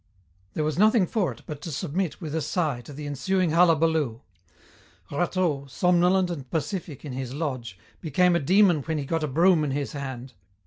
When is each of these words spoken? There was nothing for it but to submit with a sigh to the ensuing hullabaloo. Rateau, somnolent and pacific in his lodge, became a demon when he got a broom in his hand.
There 0.55 0.63
was 0.63 0.79
nothing 0.79 1.05
for 1.05 1.31
it 1.31 1.43
but 1.45 1.61
to 1.61 1.71
submit 1.71 2.19
with 2.19 2.33
a 2.33 2.41
sigh 2.41 2.81
to 2.85 2.91
the 2.91 3.05
ensuing 3.05 3.51
hullabaloo. 3.51 4.21
Rateau, 5.11 5.67
somnolent 5.67 6.31
and 6.31 6.49
pacific 6.49 7.05
in 7.05 7.11
his 7.13 7.35
lodge, 7.35 7.77
became 7.99 8.35
a 8.35 8.39
demon 8.39 8.81
when 8.81 8.97
he 8.97 9.05
got 9.05 9.23
a 9.23 9.27
broom 9.27 9.63
in 9.63 9.69
his 9.69 9.91
hand. 9.91 10.33